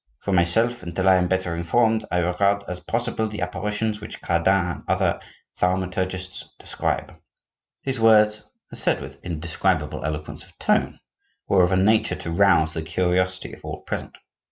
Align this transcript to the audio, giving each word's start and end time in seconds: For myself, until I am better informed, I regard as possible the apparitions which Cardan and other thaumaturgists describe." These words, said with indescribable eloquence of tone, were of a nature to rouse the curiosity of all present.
For 0.21 0.31
myself, 0.33 0.81
until 0.81 1.07
I 1.07 1.17
am 1.17 1.27
better 1.27 1.55
informed, 1.55 2.05
I 2.09 2.17
regard 2.17 2.63
as 2.67 2.79
possible 2.79 3.27
the 3.27 3.41
apparitions 3.41 4.01
which 4.01 4.19
Cardan 4.19 4.57
and 4.65 4.83
other 4.87 5.19
thaumaturgists 5.59 6.51
describe." 6.57 7.19
These 7.83 7.99
words, 7.99 8.43
said 8.73 8.99
with 8.99 9.23
indescribable 9.23 10.03
eloquence 10.03 10.43
of 10.43 10.57
tone, 10.57 10.99
were 11.47 11.61
of 11.61 11.71
a 11.71 11.77
nature 11.77 12.15
to 12.15 12.31
rouse 12.31 12.73
the 12.73 12.81
curiosity 12.81 13.53
of 13.53 13.63
all 13.63 13.81
present. 13.81 14.17